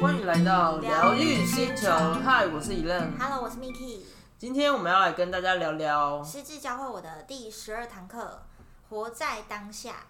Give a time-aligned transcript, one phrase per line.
[0.00, 1.88] 欢迎来到疗愈星球，
[2.24, 3.10] 嗨，我是 Elen。
[3.18, 4.00] Hello，我是 Miki。
[4.38, 8.42] 今天我们要来跟大家聊聊，失智教会我的第十二堂课，
[8.88, 10.06] 活在当下。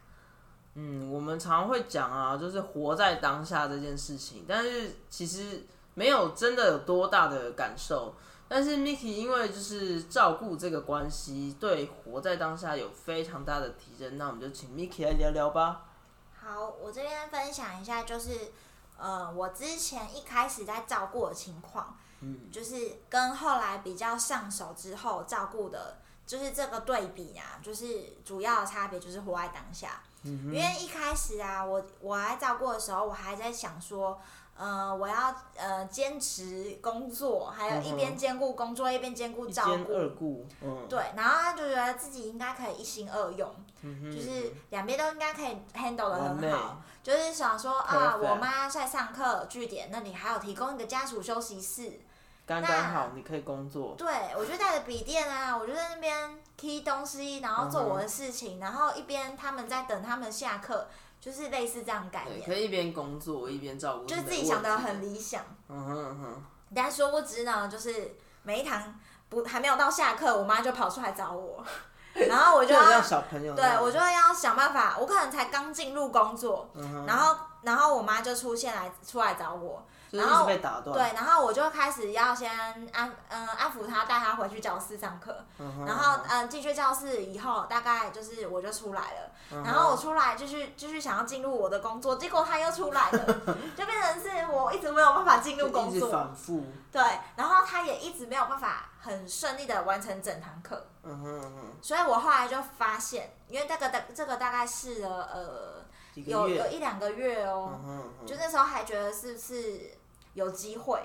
[0.74, 8.14] 嗯，我们常会讲啊，就是活在当下这件事情，但是其实没有真的有多大的感受。
[8.52, 15.84] 但是 Miki 因为就是照顾这个关系，对活在当下有非常大的提升，那我们就请 Miki 来聊聊吧。
[16.32, 18.50] 好，我这边分享一下，就是
[18.98, 30.02] 呃，我之前一开始在照顾的情况，嗯，就是跟后来比较上手之后照顾的，就是这个对比啊，就是主要的差别就是活在当下。
[30.22, 34.20] 因为一开始啊，我我来照顾的时候，我还在想说，
[34.60, 39.70] 呃，我要呃坚持工作，还有一边兼顾工作，一边兼顾照顾。
[39.70, 43.50] 兼二顾，嗯，对，然后他就觉得自己应该可以一心二用，
[43.80, 46.82] 嗯就是两边都应该可以 handle 的很好。
[47.02, 51.98] 就是想说啊，我妈在上课据点那里还有提供一个家属休息室，
[52.44, 60.86] 刚刚好，你可以工作，对我就带着笔电啊，我就在那边 key 东西，然后做我的事情，然后一边他们在等他们下课，
[61.20, 66.42] 就是类似这样的概对，念，可以一边工作一边照顾，就是自己想的很，理想，嗯哼嗯哼，
[66.74, 68.94] 但殊不知呢，就是每一堂
[69.28, 71.62] 不还没有到下课，我妈就跑出来找我，
[72.14, 82.50] 然后我就要就很像小朋友那对样，我就要想办法，我可能才刚进入工作，嗯，然后然后我妈就出现来出来找我，就是一直被打断，对，然后我就开始要先
[82.92, 93.24] 安嗯、安抚他，带他回去教室上课，嗯，然后嗯进去教室以后，大概就是我就出来了，嗯然后我出来继续继续想要进入我的工作，结果他又出来了，
[93.76, 97.02] 就变成是我一直没有办法进入工作，反复，对，
[97.36, 100.86] 然后他也一直没有办法很顺利的完成整堂课。
[101.02, 108.26] 嗯哼嗯哼，所以我后来就发现，因为这个的这个大概试了呃有有一两个月哦，嗯哼嗯哼。
[108.26, 109.90] 就那时候还觉得是不是
[110.34, 111.00] 有机会，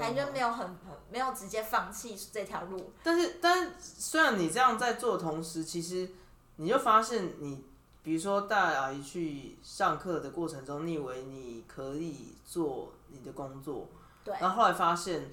[0.00, 0.76] 还就没有很很
[1.10, 2.92] 没有直接放弃这条路。
[3.02, 6.08] 但是，但是虽然你这样在做的同时，其实
[6.56, 7.64] 你就发现你，
[8.02, 13.88] 比如说带阿姨去上课的过程中，你以为你可以做你的工作，
[14.24, 14.34] 对。
[14.40, 15.30] 然后后来发现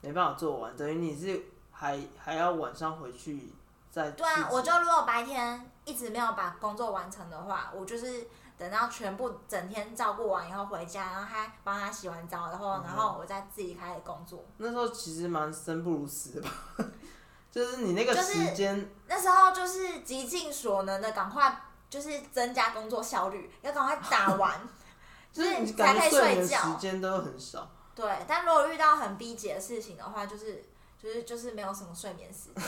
[0.00, 3.52] 没办法做完，等于你是还还要晚上回去
[3.90, 14.44] 再对啊，我就如果白天一直没有把工作完成的话，我就是等到全部整天照顾完以后回家，然后他帮他洗完澡，然后然后我再自己开始工作。
[14.58, 16.50] 那时候其实蛮生不如死的吧，
[17.50, 24.60] 就是你那个就是时间，那时候就是极尽所能的赶快就是增加工作效率，要赶快打完，
[25.32, 27.68] 就是你才可以睡觉时间都很少。
[27.94, 30.64] 对，但如果遇到很逼急的事情的话，就是
[31.00, 32.64] 就是就是没有什么睡眠时间。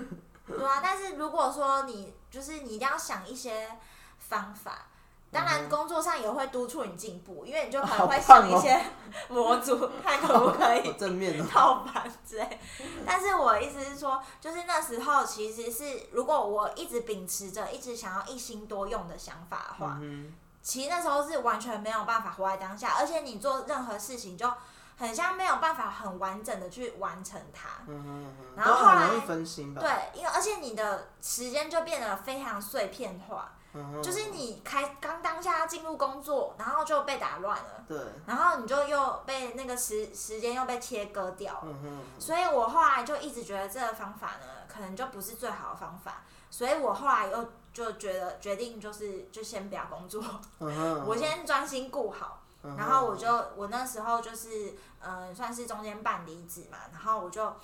[0.46, 3.70] 对啊，但是如果说你就是你一定要想一些
[4.18, 4.88] 方法，
[5.34, 8.80] 当然工作上也会督促你进步，因为你就可能会想一些
[9.28, 11.46] 模组， 看可不可以正面哦。
[11.50, 12.60] 套版之类。
[13.04, 24.50] 但是我的意思是说，就是那时候其实是如果我一直秉持着一直想要一心多用的想法的话，嗯其实那时候是完全没有办法活在当下，而且你做任何事情就
[24.96, 27.68] 很像没有办法很完整的去完成它。
[27.86, 29.82] 哼嗯哼嗯哼，然后后来分心吧？
[29.82, 41.62] 对，因为而且你的时间就变得非常碎片化，嗯，就是你开刚当下进入工作，然后就被打乱了，对，然后你就又被那个时时间又被切割掉了。
[41.64, 50.22] 嗯哼，所以我后来就一直觉得这个方法呢，可能就不是最好的方法，所以我后来又就觉得决定就是就先不要工作，
[50.60, 52.40] 嗯哼，我先专心顾好。
[52.62, 54.70] 嗯，然后我就我那时候就是
[55.00, 57.54] 嗯、呃算是中间办离职嘛，然后我就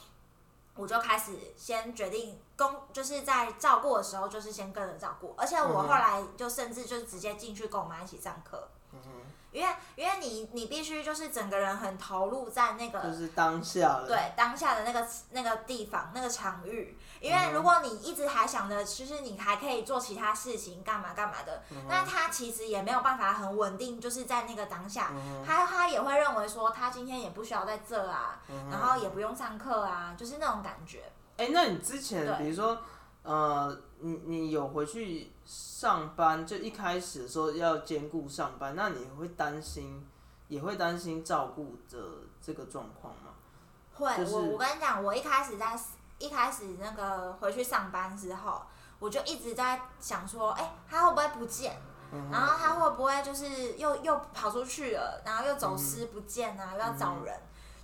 [0.81, 9.11] 我就开始先决定工，就是在照顾的时候就是先跟着照顾，而且我后来就甚至就直接进去跟我妈一起上课，嗯哼。
[9.53, 17.52] 因为因为你你必须就是整个人很投入在那个就是当下了，对当下的那个那个地方那个场域，因为嗯。
[17.52, 31.12] 如果你一直还想着，其实你还可以做其他事情，干嘛干嘛的，嗯那他其实也没有办法很稳定，就是在那个当下，嗯他他也会认为说他今天也不需要在这啊，嗯然后也不用上课啊，就是那种感觉。
[31.37, 32.78] 哎、那你之前比如说，
[33.23, 40.06] 呃，你你有回去上班，就一开始的时候要兼顾上班，那你会担心，
[40.49, 41.99] 也会担心照顾的
[42.43, 43.32] 这个状况吗？
[43.94, 45.75] 会，就是我我跟你讲，我一开始在
[46.20, 48.62] 一开始那个回去上班之后，
[49.00, 51.76] 我就一直在想说，哎、他会不会不见？
[52.12, 57.37] 嗯然后他会不会就是又又跑出去了，然后又走失不见啊，又要找人？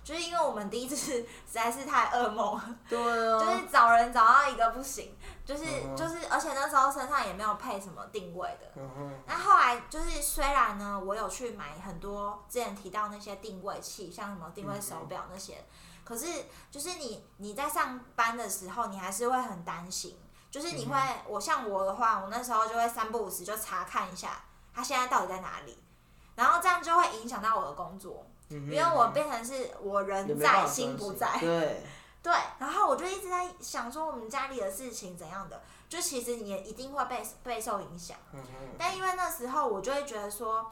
[0.03, 2.57] 就是因为我们第一次 实在是太噩梦，
[2.87, 5.13] 对 就啊，是找人人找到一个不行，
[5.45, 8.81] 就是、嗯就是，而且那时候身上也没有配什么定位的。
[9.25, 15.65] 那后来就是，虽然呢，我有去买很多之前提到那些定位器，像什么定位手表那些，
[16.07, 20.17] 可是就是你你在上班的时候，你还是会很担心，
[20.49, 20.95] 就是你会，
[21.27, 24.41] 我像我的话，我那时候就会三不五时就查看一下
[24.73, 25.77] 他现在到底在哪里，
[26.35, 31.83] 然后这样就会影响到我的工作，嗯因为我变成是我人在心不在，对，
[32.23, 38.17] 对，然后我就一直在想说我们家里的事情怎样的，就其实你也一定会被备受影响。
[38.31, 40.71] 嗯哼，但因为那时候我就会觉得说，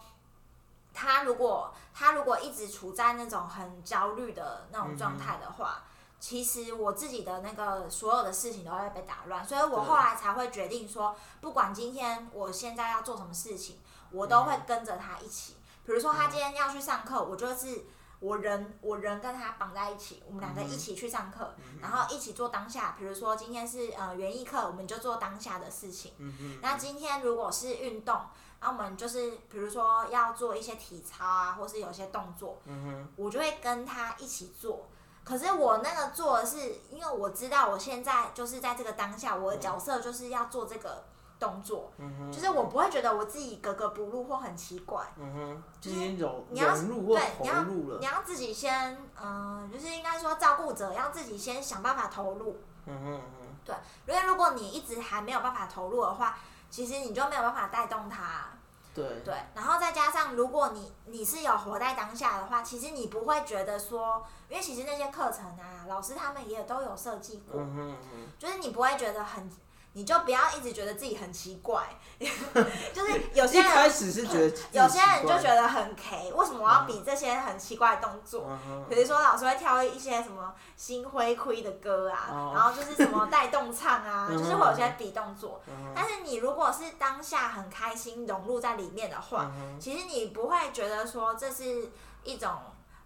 [0.96, 5.84] 他如果他如果一直处在那种很焦虑的那种状态的话，
[6.20, 13.80] 其实我自己的那个所有的事情都会被打乱，所以我后来才会决定说，不管今天我现在要做什么事情，
[14.12, 15.58] 我都会跟着他一起。
[15.86, 17.86] 比如说他今天要去上课，我就是。
[18.22, 22.96] 我人我人跟他绑在一起，我们两个一起去上课，然后一起做当下。
[22.98, 26.14] 比如说今天是呃园艺课，我们就做当下的事情。
[26.62, 28.22] 那今天如果是运动，
[28.66, 34.88] 那我们就是比如说要做一些体操啊，或是有些动作，嗯哼，我就会跟他一起做。
[35.24, 41.04] 可是我那个做的是，因为我知道我现在就是在这个当下，我的角色就是要做这个
[41.40, 45.14] 动作，嗯哼，就是我不会觉得我自己格格不入或很奇怪。
[45.18, 46.08] 嗯哼，就就是
[46.50, 52.60] 你要融入或对你要投入了你，要自己先，嗯、就是应该说照顾者要自己先想办法投入。
[52.88, 53.76] 嗯哼，嗯对，
[54.08, 56.36] 因为如果你一直还没有办法投入的话，
[56.70, 58.50] 其实你就没有办法带动他。
[58.96, 69.50] 哼，对，对，然后再加上，如果你你是有活在当下的话，其实你不会觉得说，因为其实那些课程啊，老师他们也都有设计过，嗯哼，嗯就是你不会觉得很，
[69.98, 71.82] 你就不要一直觉得自己很奇怪，
[72.20, 78.46] 就是有，些人一开始是觉得有些人就觉得很 K，为什么我要比这些很奇怪的动作？
[78.68, 85.62] 嗯，比如说老师会挑一些什么心灰灰的歌啊，哦然后就是什么带动唱啊，嗯就是会有些比动作。
[85.96, 89.50] 但是你如果是当下很开心融入在里面的话，
[89.80, 91.90] 其实你不会觉得说这是
[92.26, 92.52] 一种，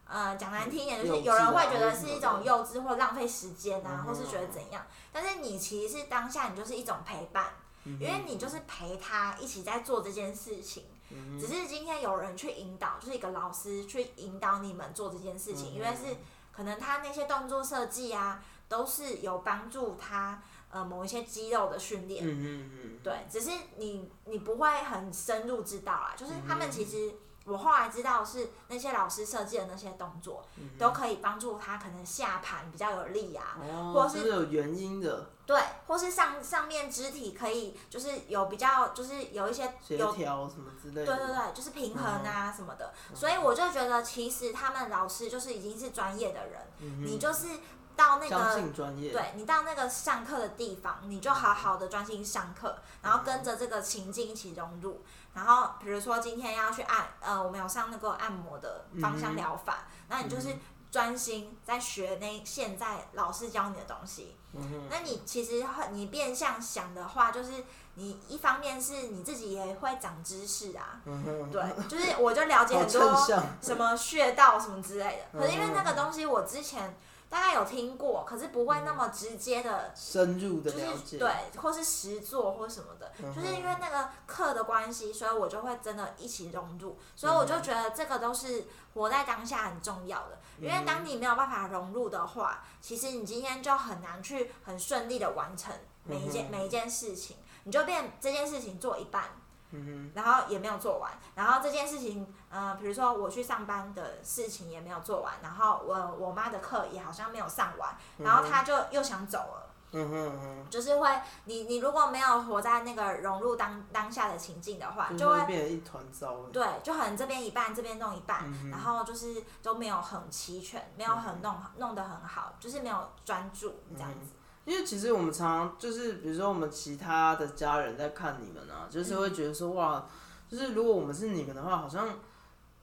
[0.09, 4.83] 呃，讲难听一点，就是有人会啊觉得是一种幼稚或浪费时间啊，嗯或是觉得怎样。
[5.13, 7.45] 但是你其实是当下，你就是一种陪伴，
[7.83, 10.85] 因为你就是陪他一起在做这件事情。
[11.11, 16.17] 嗯只是今天有人去引导，就是一个老师去引导你们做这件事情，嗯因为是
[16.51, 22.23] 可能他那些动作设计啊，都是有帮助他呃某一些肌肉的训练。
[22.23, 27.12] 嗯嗯嗯，对，只是你你不会很深入知道啊，就是他嗯们其实
[27.50, 43.16] 我后来知道是那些老师设计的那些动作，嗯都可以帮助他可能下盘比较有力啊，哦，或是是有原因的，对，或是上上面肢体可以就是有比较就是有一些协有调什么之类的，对对对，就是平衡啊什么的，嗯。
[43.16, 47.48] 所以我就觉得其实他们老师就是已经是专业的人，嗯你就是
[47.96, 55.01] 到那相个信专业，对你到那个上课的地方，你就好好的专心上课，然后跟着这个情境一起融入。
[55.33, 60.55] 然后比如说今天要去按，呃，我们有上那个按摩的芳香疗法，那、你就是
[60.91, 64.35] 专心在学那现在老师教你的东西。
[64.53, 73.15] 嗯，那你其实很你变相想的话，就是你一方面是你自己也会长知识啊，嗯，对， 就是我就了解很多，
[73.61, 75.39] 什么穴道什么之类的。
[75.39, 76.97] 可是因为嗯那个东西我之前
[77.29, 81.31] 大概有听过，可是不会那么直接的，深入的就了解，是对，
[81.61, 86.98] 或是实做或什么的，嗯就是因为那个课的关系，所以我就会真的一起融入。
[87.15, 90.39] 所以我就觉得这个都是活在当下很重要的。
[90.59, 99.24] 因为当你没有办法融入的话，其实你今天就很难去很顺利的完成每一件、嗯每一件事情，你就变这件事情做一半。
[99.71, 111.07] 嗯然后也没有做完，然后这件事情，呃，比如说我去上班的事情也没有做完，然后我我妈的课也好像没有上完，然后她就又想走了，哼，嗯哼嗯哼，就是会，
[111.45, 124.31] 你你如果没有活在那个融入当当下的情境的话，就就会会变成一团糟，对，就很这边一半，这边弄一半，嗯然后就是都没有很齐全，没有很弄弄得很好，就是没有专注这样子。
[124.69, 130.07] 因为其实我们常常就是，比如说我们其他的家人在看你们啊，就是会觉得说哇，
[130.47, 132.07] 就是如果我们是你们的话，好像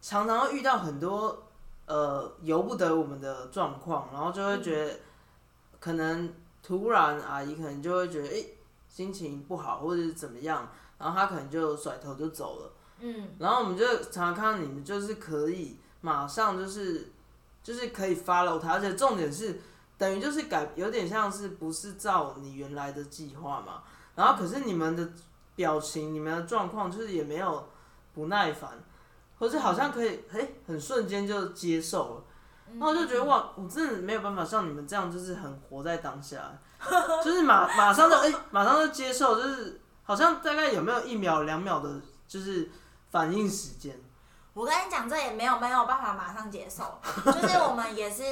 [0.02, 1.44] 常常会遇到很多
[1.86, 4.98] 呃由不得我们的状况，然后就会觉得
[5.78, 8.56] 可能突然阿姨可能就会觉得诶、
[8.88, 12.72] 心情不好或者是怎么样，然后她可能就甩头就走了。
[12.98, 17.12] 嗯然后我们就常常看到你们就是可以马上就是
[17.62, 19.60] 就是可以 follow 他，而且重点是
[19.98, 23.82] 等于就是改有点像是不是照你原来的计划嘛，
[24.14, 25.08] 然后可是你们的
[25.54, 27.68] 表情、你们的状况就是也没有
[28.12, 28.70] 不耐烦，
[29.38, 32.24] 或是好像可以嘿很瞬间就接受了，
[32.68, 36.52] 嗯然后我就觉得哇，我真的没有办法像你们这样就是很活在当下，
[37.24, 42.70] 就是马马上就哎、马上就接受，就是好像大概有没有一秒两秒的，就是
[43.10, 43.98] 反应时间。
[44.52, 48.22] 我跟你讲，这也没有没有办法马上接受，就是我们也是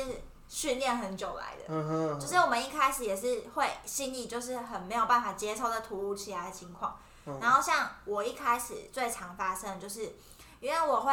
[0.48, 1.64] 训练很久来的。
[1.68, 6.96] 嗯哼，就是我们一开始也是会心里就是很没有办法接受这突如其来的情况，
[7.26, 10.14] 嗯然后像我一开始最常发生的就是，
[10.60, 11.12] 因为我会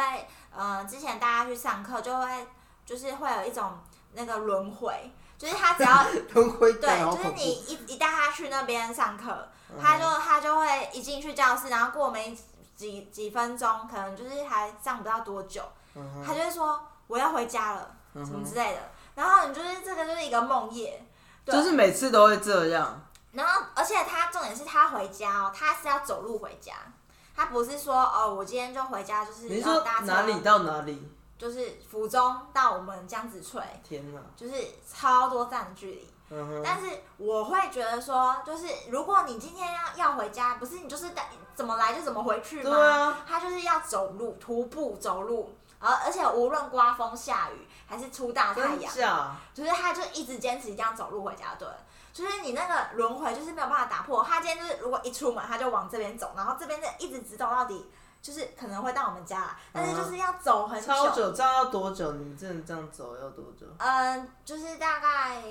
[0.54, 2.46] 呃之前大家去上课就会
[2.84, 3.78] 就是会有一种
[4.12, 7.32] 那个轮回，就是他只要 轮回对，就是。
[7.34, 12.36] 你一一带他去那边上课，嗯他就他就会一进去教室，然后过没
[12.76, 15.62] 几几分钟，可能就是还上不到多久，
[15.94, 18.80] 嗯他就会说我要回家了，什么之类的。
[19.14, 20.90] 然后你就是这个就是一个梦魇，
[21.44, 23.00] 对就是每次都会这样。
[23.32, 26.74] 然后，而且他重点是他回家哦，他是要走路回家，
[27.34, 31.10] 他不是说哦，我今天就回家，就是你是说要搭车哪里到哪里？
[31.38, 34.20] 就是府中到我们江子翠，天哪！
[34.36, 34.54] 就是
[34.86, 36.08] 超多站的距离。
[36.30, 42.70] 嗯哼，但是我会觉得说，就是如果你今天要要回家，不是你就是带怎么来就怎么回去吗？
[42.70, 45.52] 对啊，他就是要走路，徒步走路，
[45.82, 49.36] 而而且无论刮风下雨还是出大太真阳，假？
[49.52, 51.68] 就是他就一直坚持这样走路回家，对。
[52.12, 54.22] 就是你那个轮回就是没有办法打破。
[54.22, 62.12] 他今天就是如果一出门他就往这边走，然后这边就一直直走到底，就是可能会到我们家啦，但是就是要走很久超久，这样要多久？
[62.12, 63.66] 你们真的这样走要多久？
[63.78, 65.42] 嗯，就是大概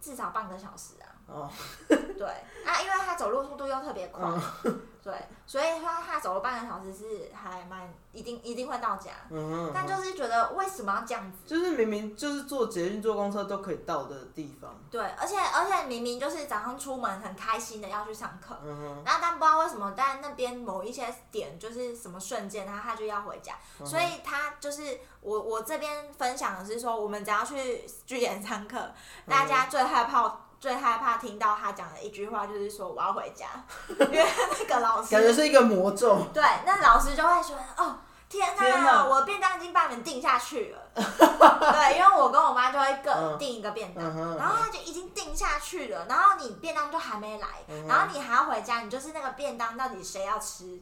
[0.00, 1.06] 至少半个小时啊。
[1.26, 1.50] 哦，
[1.88, 2.26] 对
[2.64, 4.24] 啊，因为他走路速度又特别快，
[4.64, 5.14] 嗯 对，
[5.46, 11.38] 所以说他走了半个小时是还蛮一定一定会到家，嗯哼，但就是觉得为什么要这样子？
[11.46, 14.76] 就是明明就是坐捷运、坐公车都可以到的地方。
[14.90, 18.56] 对，而且而且明明就是早上出门很开心的要去上课，
[19.04, 28.92] 然后但不知道为什么在那边某一些点就是什么瞬间，他他就要回家，嗯所以他就是我我这边分享的是说，我们只要去据点上课，
[29.28, 30.40] 大家最害怕。
[30.58, 33.46] 最害怕听到他讲的一句话就是说我要回家，
[33.88, 34.26] 因为
[34.58, 36.18] 那个老师感觉是一个魔咒。
[36.32, 37.98] 对，那老师就会说哦，
[38.28, 40.78] 天哪，我便当已经把你们订下去了。
[40.96, 43.38] 对，因为我跟我妈就会各嗯。
[43.38, 47.86] 订一个便当，嗯然后他就已经订下去了，然后你便当就还没来，嗯。
[47.86, 50.80] 然后你还要回家，你就是那个便当到底谁要吃？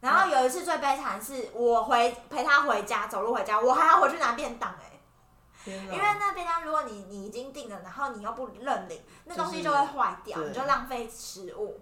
[0.00, 4.95] 然后有一次最悲惨的是我回陪他回家，走路回家，我还要回去拿便当哎、
[5.66, 10.48] 因为那便当如果你你已经订了，然后你又不认领，那东西就会坏掉，对。
[10.48, 11.80] 你就浪费食物。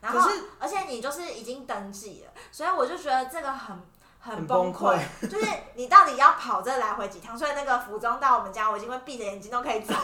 [0.00, 3.74] 然后，而且你就是已经登记了，所以我就觉得这个很
[4.20, 7.38] 很很崩崩溃，就是你到底要跑这来回几趟？
[7.38, 9.94] 所以那个服装到我们家，我已经会闭着眼睛都可以走，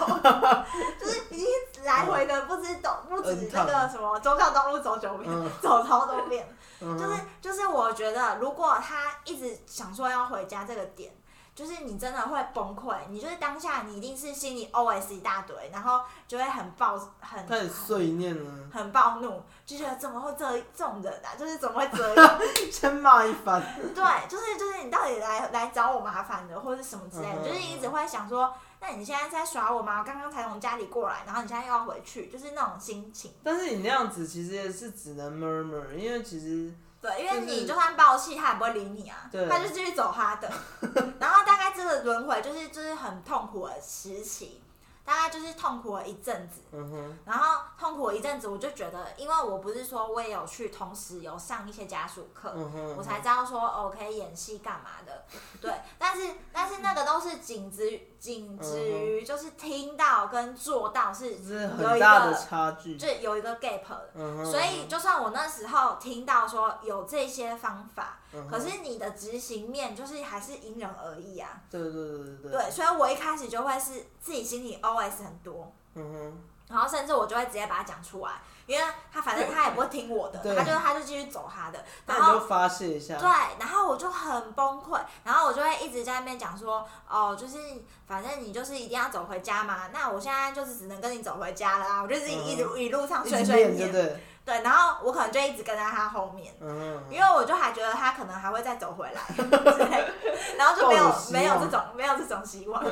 [0.98, 1.46] 就是已经
[1.84, 5.50] 来回的不知走不止那个什么中孝东路走九遍，嗯。
[5.60, 6.48] 走超多遍。
[6.80, 6.98] 嗯。
[6.98, 11.12] 就是就是我觉得，如果他一直想说要回家这个点，
[11.60, 22.38] 就是你真的会崩溃，你就是当下你一定是心里 OS 一大堆，然后就会很暴很开始碎念了，很暴怒，就觉得怎么会这这种人啊，就是怎么会这样？
[22.72, 23.62] 先骂一番。
[23.94, 28.50] 对，就是就是你到底来来找我麻烦的，或者是什么之类的，嗯就是一直会想说，
[28.80, 30.02] 那你现在在耍我吗？
[30.02, 33.34] 刚刚才从家里过来，然后你现在又要回去，就是那种心情。
[33.44, 40.50] 但是你那样子其实也是只能 murmur，因为其实对，因为你就算爆气，他也不会理你啊，对他就继续走他的。
[41.18, 41.39] 然后
[41.74, 44.60] 这个轮回就是就是很痛苦的时期，
[45.04, 46.60] 大概就是痛苦了一阵子。
[46.72, 55.24] 嗯哼，然后痛苦了一阵子，我就觉得，因为我不是说我也有去同时有上一些家属课，嗯哼，我才知道说哦可以演戏干嘛的，
[55.60, 62.96] 对，但是但是那个都是仅止于仅止于就是听到跟做到是是有很一个大的差距。
[62.98, 78.32] 就有一个 gap 的，嗯，所以就算我那时候听到说有这些方法，嗯可是你的执行面就是还是因人而异啊，对对对对对，对，所以我一开始就会是自己心里 OS 很多，嗯哼，然后甚至我就会直接把它讲出来，
[78.66, 83.16] 因为他反正他也不会听我的，他就他就继续走他的，那然后你就发泄一下。
[83.16, 87.58] 对，然后我就很崩溃，然后我就会一直在那边讲说，哦，就是
[88.06, 96.52] 反正你就是一定要走回家嘛，那我现在就是只能跟你走回家了啊，我就自己一路、一路上嗯一直碎碎念，练对然后我可能就一直跟在他后面。
[96.60, 99.42] 嗯，因为我就还觉得他可能还会再走回来 之
[99.84, 100.10] 类，
[100.56, 102.82] 然后就没有没有这种没有这种希望。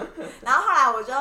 [0.43, 1.13] 然后后来我就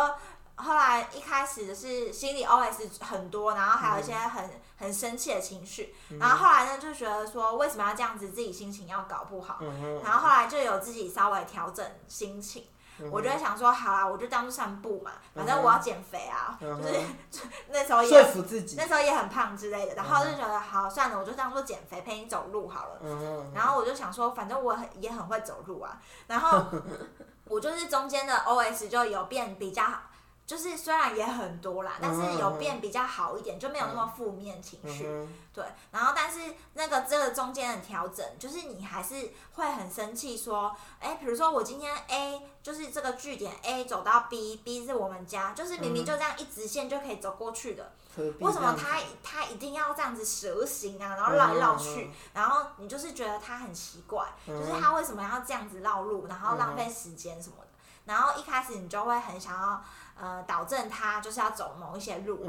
[0.57, 5.95] 后来一开始是心里 OS 很多，然后还有一些很很生气的情绪。
[6.19, 9.57] 然后后来呢就觉得说为什么要这样子，自己心情要搞不好。
[9.61, 12.65] 嗯，然后后来就有自己稍微调整心情，
[13.11, 17.01] 我就会想说，好啦，我就当做散步嘛，反正我要减肥啊，就是
[17.69, 18.87] 那时候说也服自己那。
[18.87, 23.51] 时候也很胖之类的，然后就觉得好算了，我就当做减肥陪你走路好了。
[23.53, 26.65] 然后我就想说，反正我很也很会走路啊，然后
[27.45, 29.83] 我就是中间的 OS 就有变比较
[30.47, 35.05] 就是虽然也很多啦，但是有变比较好一点，就没有那么负面情绪。
[35.53, 36.39] 对，然后但是
[36.73, 47.91] 那个这个中间的调整，就是你还是会很生气，说，哎，比如说我今天 A 就是这个据点 A 走到 B，B 是我们家，就是明明就这样一直线就可以走过去的，
[48.39, 57.67] 为什么他他一定要这样子蛇形啊，然后绕来绕去，然后你就是觉得他很奇怪，就是他为什么要这样子绕路，然后浪费时间什么的，
[58.05, 59.83] 然后一开始你就会很想要。
[60.19, 62.39] 呃，导正他就是要走某一些路，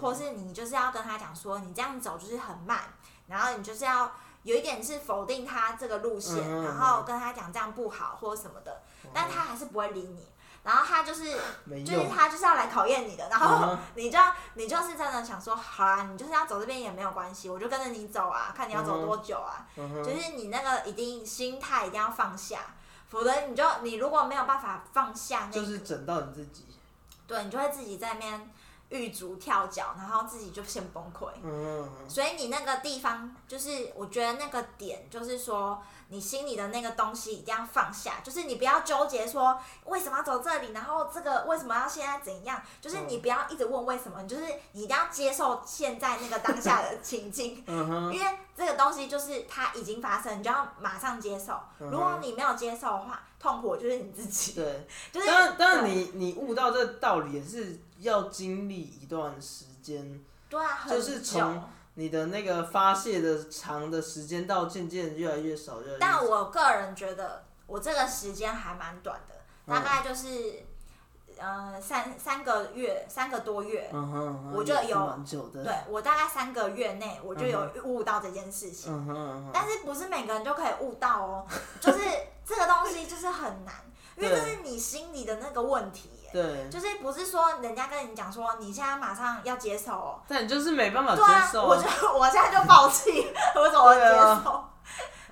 [0.00, 2.80] 或是你就是要跟他讲说，你这样走就是很慢，
[3.26, 4.12] 然后你就是要
[4.44, 10.28] 有一点是否定他这个路线，然后跟他讲这样不好或者什么的，但他还是不会理你，
[10.62, 11.36] 然后他就是
[11.84, 22.60] 就是他就是要来考验你的，然后 你就要你就是真的想说，好啊，你就是要走这边也没有关系，我就跟着你走啊，看你要走多久啊，就是你那个一定心态一定要放下，
[23.08, 26.64] 否则你就你如果没有办法放下，就是整到你自己。
[27.26, 28.50] 对你就会自己在那边
[28.88, 31.28] 玉足跳脚，然后自己就先崩溃。
[31.42, 35.82] 嗯，所以你那个地方就是，我觉得那个点就是说。
[36.08, 51.58] 你心里的那个东西一定要放下，就是你不要纠结说为什么要走这里，然后这个为什么要现在怎样，就是你不要一直问为什么，就是你一定要接受现在那个当下的情境， 因为这个东西就是它已经发生，你就要马上接受。
[51.80, 54.52] 如果你没有接受的话，痛苦就是你自己。
[54.52, 60.20] 对， 就是当然，当然你你悟到这个道理也是要经历一段时间。
[60.48, 61.62] 对啊，就是从。
[61.98, 65.98] 你的那个发泄的长的时间到渐渐越来越少，越来越。
[65.98, 69.34] 但我个人觉得，我这个时间还蛮短的，
[69.66, 70.62] 大概就是，
[71.38, 73.90] 呃，三三个月，三个多月，
[74.54, 75.18] 我就有，
[75.54, 79.50] 对，我大概三个月内我就有悟到这件事情。
[79.54, 81.46] 但是不是每个人都可以悟到哦，
[81.80, 82.00] 就是
[82.44, 83.74] 这个东西就是很难，
[84.16, 86.10] 因为这是你心里的那个问题。
[86.32, 94.64] 对，就是不是说人家跟你讲说你现在马上要接受哦，但你就是没办法接受，我就我现在就放弃，我怎么接受？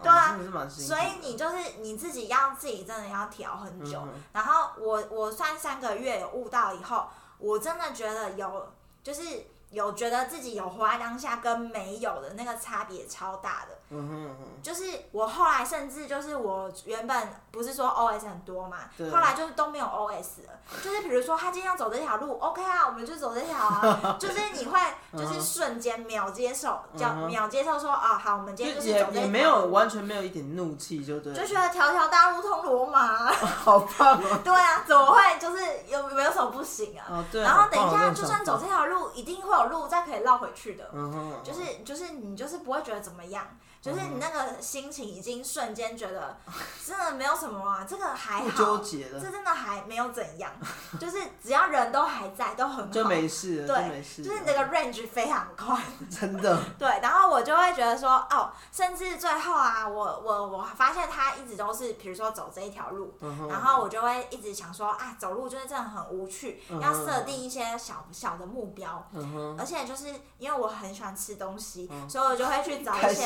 [0.02, 7.06] 对啊，所以你就是你自己要自己真的要调很久，然后我我算三个月有悟到以后，
[7.38, 9.22] 我真的觉得有就是
[9.70, 13.76] 有觉得自己有活在当下跟没有的那个差别超大的。
[13.96, 18.78] 嗯哼就是我后来甚至就是我原本不是说 O S 很多嘛，
[19.12, 20.48] 后来就是都没有 O S 了。
[20.82, 24.16] 就是比如说他今天要走这条路， OK 啊，我们就走这条啊。
[24.18, 24.78] 就是你会
[25.12, 29.20] 就是瞬间秒接受，叫秒接受说啊好，我们今天就是走这条。
[29.20, 31.34] 也没有完全没有一点怒气，就对。
[31.34, 34.40] 就觉得条条大路通罗马， 好棒哦。
[34.42, 37.04] 对啊，怎么会就是有没有什么不行啊？
[37.10, 37.42] 哦对。
[37.42, 40.88] 然后等一下，就算走这条路，一定会有路再可以绕回去的。
[40.94, 41.34] 嗯哼。
[41.44, 43.44] 就是就是你就是不会觉得怎么样。
[43.84, 46.34] 就是你那个心情已经瞬间觉得
[46.86, 49.20] 真的没有什么啊，这个还好，纠结了。
[49.20, 50.50] 这真的还没有怎样，
[50.98, 56.58] 就是只要人都还在，都很好，就没事，对，就是你这个 range 非常宽， 真的。
[56.78, 63.14] 对，然后我就会觉得说，哦，甚至最后啊，我我我发现他一直都是，比如说走这一条路，
[63.50, 69.06] 然后我就会一直想说，啊，走路就是真的很无趣，要设定一些小小的目标，
[69.58, 70.06] 而且就是
[70.38, 73.24] 因为我很喜欢吃东西，所以我就会去找一些。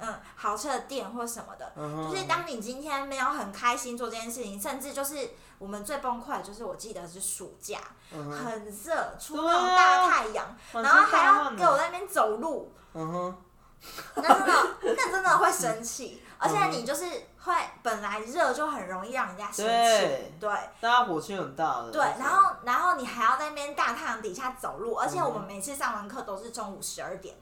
[0.00, 1.72] 嗯，豪车的店或什么的，
[2.10, 7.78] 就是当你今天没有很开心做这件事情，甚至就是我们最崩溃，就是我记得是暑假，
[8.10, 17.04] 很热，出那种大太阳，然后还要给我在那边走路，那真的，那真的会生气，而且你就是
[17.38, 27.34] 会本来热就很容易让人家生气，对，大家火气很大的，对，然后然后你还要在那边大太阳底下走路，而且我们每次上完课都是中午十二点。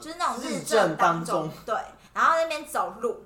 [0.00, 1.74] 就是那种日正当中，对，
[2.56, 3.24] 边走路，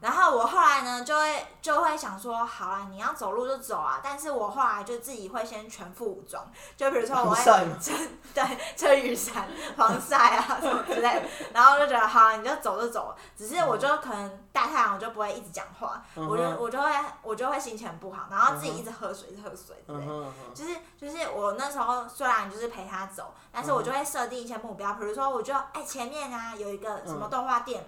[0.00, 6.44] 然后我后来呢，就会就会想说，好啊，你要走路就走啊，但是我后来就自己会先全副武装，
[6.76, 7.36] 就比如说我会
[7.80, 16.90] 撑，对，撑雨伞、防晒啊什么之类的， 然后就觉得好啊，你就走就走，只是我就可能大太阳，我就不会一直讲话，我就我就会
[17.22, 20.06] 我就会心情不好，然后自己一直喝水，喝水，之类，
[20.54, 23.34] 就是就是我那时候虽然就是陪他走。
[23.54, 27.86] 但是我就会设定一些目标，比如说，我就哎前面啊有一个什么动画店，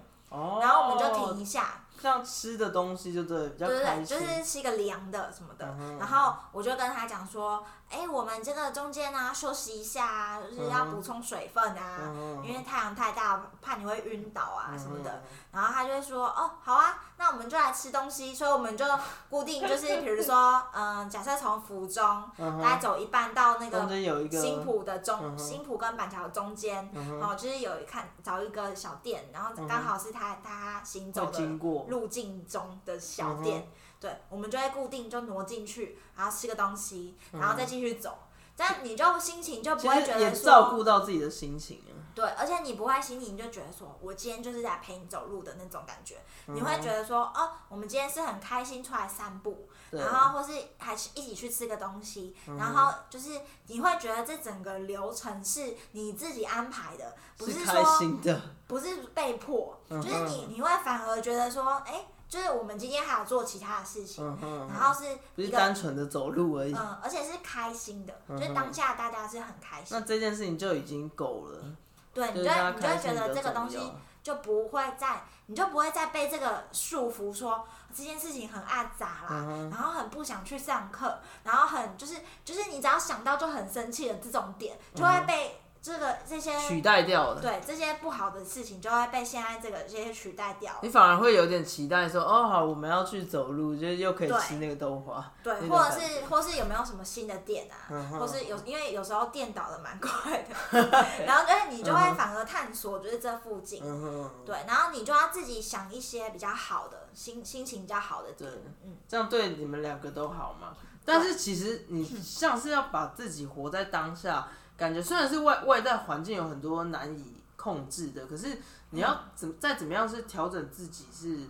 [0.61, 1.81] 然后我们就停一下。
[2.03, 5.66] 像吃的东西就对，对对，就是吃一个凉的什么的。
[5.99, 15.23] 然后我就跟他讲说，哎，我们这个中间呢休息一下啊，就是要补充水分啊，因为太阳太大，怕你会晕倒啊什么的。
[15.53, 18.35] 然后他就会说，哦，好啊，那我们就来吃东西。
[18.35, 18.85] 所以我们就
[19.31, 22.05] 固定就是，比如说，嗯，假设从福中
[22.37, 23.88] 大概走一半到那个
[24.29, 26.90] 新浦的中，新浦跟板桥中间，
[27.23, 31.40] 哦，就是有一看找一个小店，然后刚好是他他行走的
[31.87, 33.68] 路径中的小店，
[34.05, 38.19] 对，我们就会固定就挪进去，然后吃个东西，然后再继续走。
[38.55, 41.97] 这样你就心情就不会觉得照，顾到自己的心情啊。
[42.14, 66.75] 对，而且你不会心情就觉得说，我今天就是在陪你走路的那种感觉，嗯你会觉得说，哦，我们今天是很开心出来散步，然后或是还是一起去吃个东西，嗯然后就是你会觉得这整个流程是你自己安排的，不是说心的，不是被迫，嗯就是你你会反而觉得说，哎、就是我们今天还有做其他的事情，嗯哼，然后是不是一个单纯的走路而已。
[66.75, 71.64] 嗯，而且是开心的，嗯就是当下大家是很开心那，这件事情就已经够了，
[72.12, 73.79] 对，你就会你就会觉得这个东西。
[74.25, 77.62] 就不会再，你就不会再被这个束缚说
[77.94, 87.42] 这件事情很阿杂啦，嗯然后很不想去上课，然后很就是就是你只要想到就很生气的这种点，就会被这个这些取代掉了。
[87.42, 90.73] 对这些不好的事情就会被现在这个这些取代掉。
[90.81, 95.31] 你反而会有点期待说，哦，好，我们要去走路，就是又可以吃那个豆花。
[95.42, 100.55] 对或者是或是有没有什么新的店啊，嗯或是有因为有时候店倒的蛮快的，
[101.27, 110.75] 然后就是你就会反而探索就是这附近，嗯，对，然后你就要自己想一些比较好的心心情比较好的点对，嗯，这样对你们两个都好嘛。
[111.05, 118.58] 但是其实你 像是要把自己活在当下，感觉虽然是外外在环境有很多难以控制的，可是
[118.90, 121.48] 你要怎再怎么样是调整自己是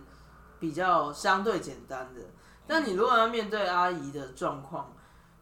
[0.59, 2.21] 比较相对简单的。
[2.67, 4.91] 但你如果要面对阿姨的状况，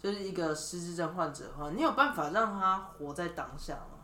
[0.02, 4.04] 就是一个失智症患者的话，你有办法让她活在当下吗？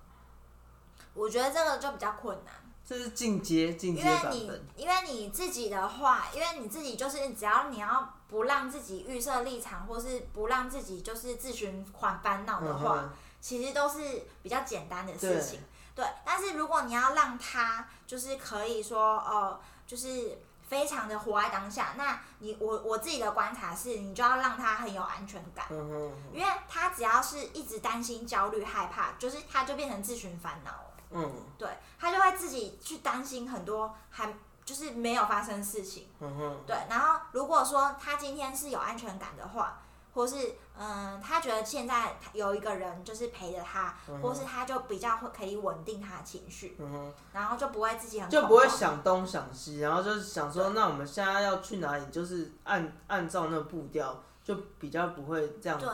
[1.14, 2.54] 我觉得这个就比较困难。
[2.86, 4.66] 这是进阶进阶因为你版本。
[4.78, 13.10] 因为你自己的话，因为你自己就是只要你要不让自己预设立场，或是不让自己就是自寻烦烦恼的嗯话，哼
[13.42, 15.62] 其实都是比较简单的事情。
[15.96, 25.66] 对，但是如果你要让他就是可以说哦、就是非常的活在当下，那你我我自己的观察是，你就要让他很有安全感。
[26.32, 30.94] 因为他只要是一直担心、焦虑、害怕，就是他就变成自寻烦恼了。
[31.12, 31.68] 嗯对
[32.00, 34.32] 他就会自己去担心很多还
[34.64, 36.08] 就是没有发生事情。
[36.20, 39.82] 嗯哼，对，然后如果说他今天是有安全感的话，
[40.14, 46.78] 或是嗯，他觉得现在有一个人就是陪着他，或是他就比较会可以稳定他的情绪。
[47.34, 48.68] 然后就不会自己很就不会。
[48.70, 55.86] 想东想西，然后就是想说，那我们现在要去哪里，就是按按照那个步调，就比较不会这样子。
[55.86, 55.94] 对，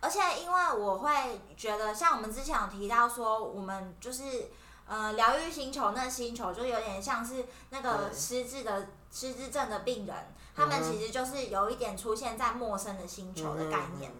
[0.00, 4.50] 而且因为我会觉得，像我们之前有提到说，我们就是
[4.86, 10.16] 呃，疗愈星球那个星球就有点像是那个失智的失智症的病人，
[10.54, 14.12] 他们其实就是有一点出现在陌生的星球的概念。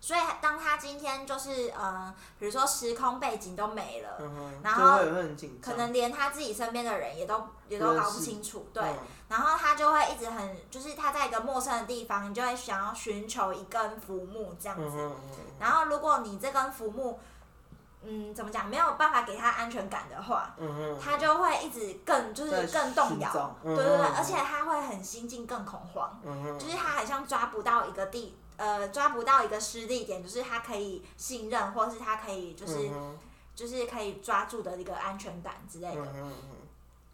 [0.00, 4.98] 所以当他今天就是呃，比如说时空背景都没了，嗯，然后
[5.60, 8.82] 可能连他自己身边的人也都也都搞不清楚，对。
[8.82, 8.96] 嗯
[9.32, 15.10] 然后他就会一直很，就是他在一个陌生的地方，你就会想要寻求一根浮木这样子。
[15.58, 17.18] 然后如果你这根浮木，
[18.04, 20.54] 嗯，怎么讲，没有办法给他安全感的话，
[21.02, 23.56] 他就会一直更就是更动摇。
[23.62, 28.36] 对对对，嗯而且他会很心境更恐慌，嗯，就是他好像抓不到一个地。
[28.58, 33.18] 呃，抓不到一个失地点，就是他可以信任，或是他可以就是、嗯
[33.56, 36.02] 就是可以抓住的一个安全感之类的。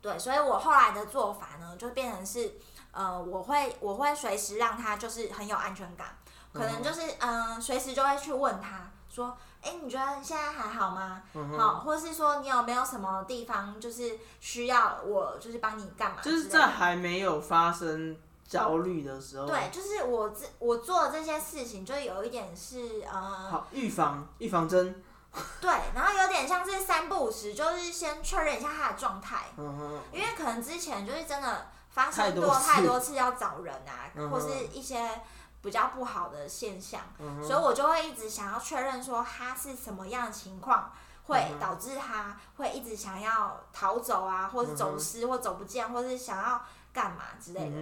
[0.03, 2.53] 对，所以我后来的做法呢，就变成是，
[2.92, 6.09] 呃，我会我会随时让他就是很有安全感，
[6.53, 11.22] 可能就是嗯、呃随时就会去问他说，哎，你觉得现在还好吗？
[11.56, 16.18] 好，或是说你有没有什么地方就是需要我就是帮你干嘛？
[16.22, 18.16] 就是在还没有发生
[18.46, 25.02] 焦虑的时候，对，就是我这我做的这些事情，就有一点是呃，好预防预防针，
[25.60, 35.20] 对，然后有点像是三不五时，就是先确认一下他的状态，嗯哼，因为可能之前就是真的发生过太多次要找人啊，嗯或是一些
[35.68, 40.90] 比较不好的现象，嗯所以我就会一直想要确认说他是什么样的情况。
[41.28, 46.59] 会导致他会一直想要逃走啊，或是走失，或走不见，或是想要
[46.90, 47.76] 干嘛之类的。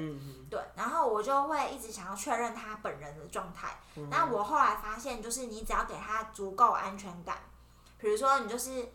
[0.50, 3.78] 对，然后我就会一直想要确认他本人的状态。
[3.94, 7.38] 嗯那我后来发现，就是你只要给他足够安全感，
[7.98, 8.90] 比如说你就是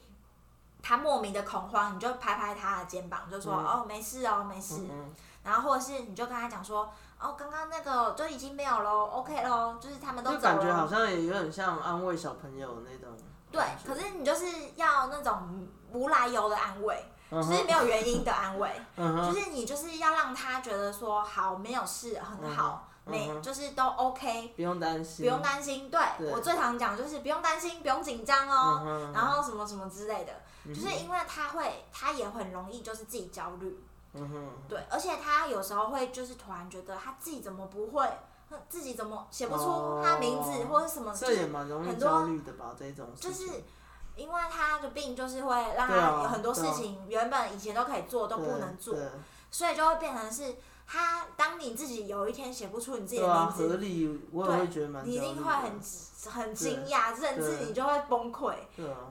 [0.83, 10.55] 他莫名的恐慌，你就拍拍他的肩膀，就说、嗯哦没事哦没事，嗯然后或者是你就跟他讲说哦刚刚那个就已经没有喽，OK 喽，就是他们都就走了。
[10.55, 13.15] 感觉好像也有点像安慰小朋友那种
[13.51, 13.93] 对感，觉。
[13.93, 18.71] 可是你就是要那种无来由的安慰，就是没有原因的安慰。
[18.95, 25.89] 嗯哼就是你就是要让他觉得说好没有事很好，没、就是都 OK，不用担心，不用担心。
[25.89, 30.33] 对对我最常讲就是不用担心，不用紧张哦，嗯哼然后什么什么之类的，
[30.65, 38.07] 嗯就是因为他会，他也很容易就是自己焦虑，嗯哼，对，而且他有时候会就是突然觉得他自己怎么不会
[38.67, 42.75] 自己怎么写不出他名字或者什么，这也蛮容易焦虑的吧？
[42.77, 43.45] 这种就是
[44.15, 48.95] 因为他的病，就是会让他有很多事情原本以前都可以做都不能做，
[49.49, 50.55] 所以就会变成是。
[50.93, 55.79] 他当你自己有一天写不出你自己的名字，合理，我也会觉得蛮你一定会很
[56.29, 58.53] 很惊讶，甚至你就会崩溃。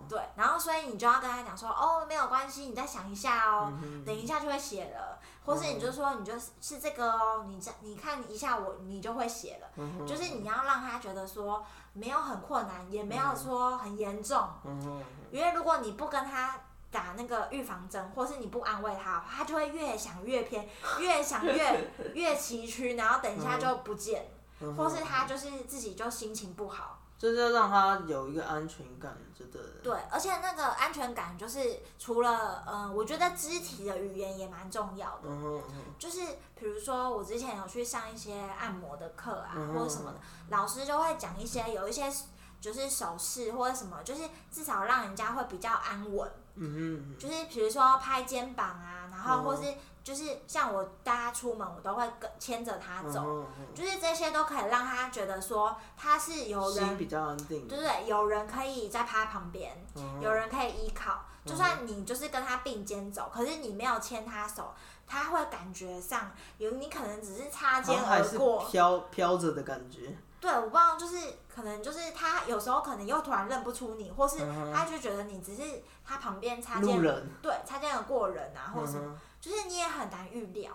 [0.07, 3.73] 对，然后所以你就要跟他讲说，哦，没有关系，你再想一下哦，
[4.05, 10.07] 等一下就会写了，或是你就说你就是这个哦，你这你看一下我，你就会写了。
[10.07, 11.65] 就是你要让他觉得说
[11.95, 14.47] 没有很困难，也没有说很严重。
[15.31, 16.61] 因为如果你不跟他。
[16.91, 24.31] 打那个预防针，或是你不安慰他，他就会越想越偏， 越想越越崎岖，然后等一下就不见，
[24.77, 26.97] 或是他就是自己就心情不好。
[27.17, 29.61] 就是要让他有一个安全感，觉得。
[29.83, 35.25] 对，而且那个安全感就是除了，嗯，我觉得肢体的语言也蛮重要的。
[35.25, 35.63] 嗯
[35.99, 36.21] 就是
[36.55, 42.11] 比如说，我之前有去上一些按摩的课啊，或者什么的，老师就会讲一些，有一些
[42.59, 46.27] 就是手势或者什么，就是至少让人家会比较安稳。
[46.57, 59.77] 嗯就是比如说拍肩膀啊，然后或是就是像我大家出门，我都会跟牵着他走，就是这些都可以让他觉得说他是有人比较安定，对对，有人可以在他旁边，
[60.21, 64.75] 有人可以依靠，就算你就是跟他并肩走，可是你没有牵他手，
[65.07, 70.17] 他会感觉上有你可能只是擦肩而过，飘飘着的感觉。
[70.41, 71.19] 对，我不知道，就是
[71.55, 74.39] 可能就是他有时候可能又突然认不出你，或是
[74.73, 76.97] 他就觉得你只是他旁边擦肩，
[77.43, 80.73] 对，擦肩而过人啊，或者什么，就是你也很难预料。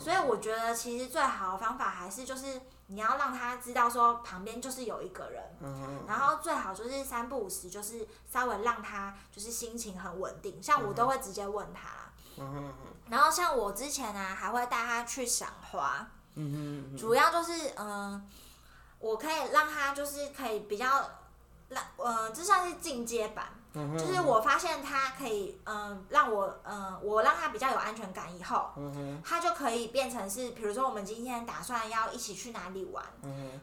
[0.00, 5.42] 所以我觉得其实最好的方法还是就是你要让他知道说旁边就是有一个人，
[6.08, 12.44] 然后最好就是三不五时就是稍微让他就是心情很稳定，像我都会直接问他。
[13.08, 16.08] 然后像我之前呢还会带他去赏花，
[16.98, 18.28] 主要就是嗯。
[19.06, 20.86] 我可以让他就是可以比较，
[21.68, 23.46] 让呃，这算是进阶版，
[23.96, 28.70] 就是我发现他可以嗯让我嗯我让他比较有安全感以后，
[29.24, 33.04] 他就可以变成是，比如说我们今天打算要一起去哪里玩，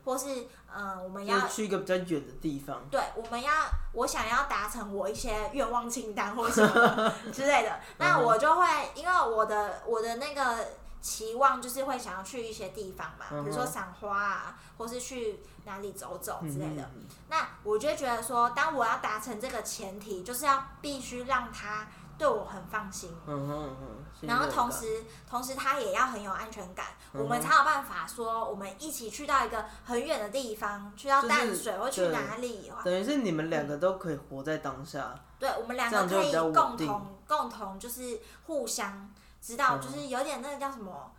[0.06, 3.52] 或是嗯我们要去一个比较远的地方，对，我们要
[3.94, 10.66] 我想要达成我一些愿望清单或什么 之类的，那我就会因为我的我的那个。
[11.04, 16.90] 期望就是会想要去一些地方嘛，比如说赏花啊，或是去哪里走走之类的。
[17.28, 23.14] 那我就觉得说，当我要达成这个前提，就是要必须让他对我很放心。
[23.28, 24.06] 嗯哼嗯。
[24.22, 32.72] 然后同时，同时他也要很有安全感，我们才有办法说，我们一起去到一个很远的地方，去到淡水或去哪里。
[32.86, 35.14] 等于是你们两个都可以活在当下。
[35.38, 39.14] 对，我们两个可以共同共同就是互相。
[39.46, 41.12] 知道，就是有点那个叫什么，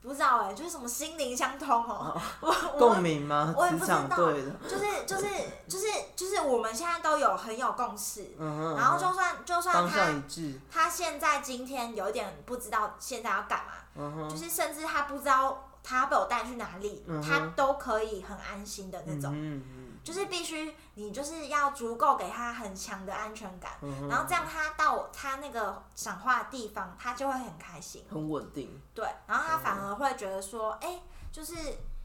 [0.00, 2.20] 不知道哎，就是什么心灵相通哦，
[2.78, 3.52] 共鸣吗？
[3.56, 4.16] 我也不知道，
[4.68, 5.26] 就是就是
[5.66, 8.34] 就是就是我们现在都有很有共识，
[8.76, 10.06] 然后就算就算他
[10.70, 19.32] 他现在今天有点不知道现在要干嘛，就是甚至他不知道他要被我带去哪里，他都可以很安心的那种。
[20.04, 23.72] 就是必须你就是要足够给他很强的安全感，
[24.08, 28.78] 然后这样他到他那个赏花的地方，他就会很开心，很稳定。
[28.94, 31.00] 对，然后他反而会觉得说，哎，
[31.32, 31.54] 就是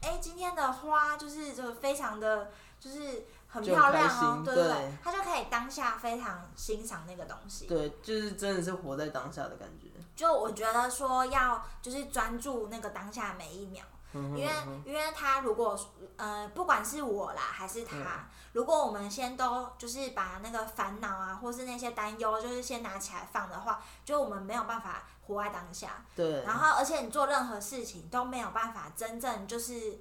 [0.00, 7.66] 哎，今天的花就是就非常的，就是很漂亮哦，对对，他就可以当下非常欣赏那个东西。
[7.66, 9.88] 对，就是真的是活在当下的感觉。
[10.16, 13.84] 就我觉得说要就是专注那个当下每一秒。
[14.14, 14.50] 因为，
[14.84, 15.78] 因为他如果，
[16.16, 26.04] 呃，不管是我啦还是他，如果我们先都就是把那个烦恼啊，或是那些担忧，就是先拿起来放的话，就我们没有办法活在当下。
[26.16, 26.42] 对。
[26.44, 29.98] 然后，而且你做任何事情都没有办法真正就是，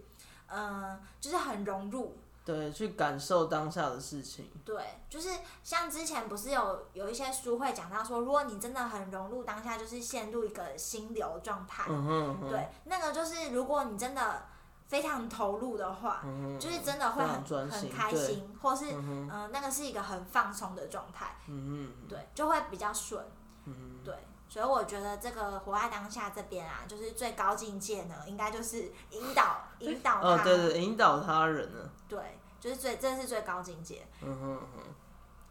[0.48, 2.18] 嗯，就是很融入。
[2.48, 4.50] 对，去感受当下的事情。
[4.64, 5.30] 对，就是
[5.66, 11.84] 像之前不是有有一些书会讲到说，如果你真的很融入当下，就是陷入一个心流状态。
[11.90, 12.06] 嗯
[12.40, 12.50] 哼。
[12.50, 14.46] 对，那个就是如果你真的
[14.88, 16.24] 非常投入的话，
[16.58, 21.36] 就是真的会很很开心，或是嗯，那个是一个很放松的状态。
[21.50, 22.08] 嗯嗯。
[22.08, 23.22] 对，就会比较顺。
[23.66, 24.16] 嗯对，
[24.50, 30.28] 所以我觉得这个活在当下这边啊，就是最高境界呢，应该就是引导 引导他。
[30.28, 31.90] 哦，对对，引导他人呢。
[32.08, 34.08] 对，就是最，这是最高境界。
[34.22, 34.84] 嗯哼哼。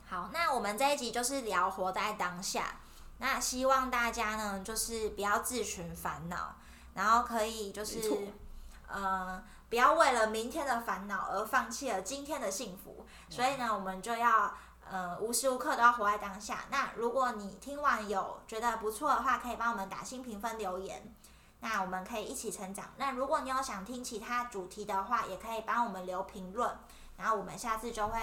[0.08, 2.80] 好，那我们这一集就是聊活在当下。
[3.18, 6.54] 那希望大家呢，就是不要自寻烦恼，
[6.94, 8.00] 然后可以就是，
[8.86, 13.04] 呃，不要为了明天的烦恼而放弃了今天的幸福。
[13.28, 14.54] 所以呢，我们就要
[14.90, 16.64] 呃无时无刻都要活在当下。
[16.70, 21.14] 那如果你听完有觉得不错的话，可以帮我们打新评分留言。
[21.60, 22.90] 那我们可以一起成长。
[22.98, 26.70] 那如果你有想听其他主题的话，也可以帮我们留评论，
[27.16, 28.20] 然后我们下次就会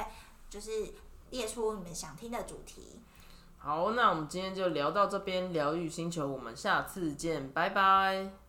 [0.49, 0.93] 就是
[1.31, 3.01] 列出你们想听的主题。
[3.57, 8.42] 好，那我们今天就聊到这边，疗愈星球，我们下次见，拜拜。